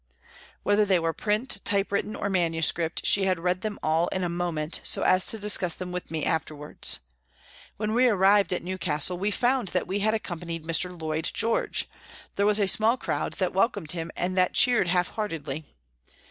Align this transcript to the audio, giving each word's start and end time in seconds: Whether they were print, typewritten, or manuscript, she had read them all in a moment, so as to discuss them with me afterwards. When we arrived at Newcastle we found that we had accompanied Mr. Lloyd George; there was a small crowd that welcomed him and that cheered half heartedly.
Whether 0.63 0.83
they 0.83 0.97
were 0.97 1.13
print, 1.13 1.59
typewritten, 1.63 2.15
or 2.15 2.27
manuscript, 2.27 3.05
she 3.05 3.25
had 3.25 3.37
read 3.37 3.61
them 3.61 3.77
all 3.83 4.07
in 4.07 4.23
a 4.23 4.29
moment, 4.29 4.81
so 4.83 5.03
as 5.03 5.27
to 5.27 5.37
discuss 5.37 5.75
them 5.75 5.91
with 5.91 6.09
me 6.09 6.25
afterwards. 6.25 7.01
When 7.77 7.93
we 7.93 8.07
arrived 8.07 8.51
at 8.51 8.63
Newcastle 8.63 9.19
we 9.19 9.29
found 9.29 9.67
that 9.67 9.85
we 9.85 9.99
had 9.99 10.15
accompanied 10.15 10.63
Mr. 10.65 10.99
Lloyd 10.99 11.29
George; 11.35 11.87
there 12.35 12.47
was 12.47 12.59
a 12.59 12.67
small 12.67 12.97
crowd 12.97 13.33
that 13.33 13.53
welcomed 13.53 13.91
him 13.91 14.09
and 14.15 14.35
that 14.35 14.53
cheered 14.55 14.87
half 14.87 15.09
heartedly. 15.09 15.65